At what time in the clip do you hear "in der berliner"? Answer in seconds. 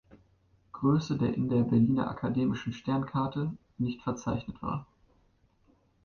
1.35-2.09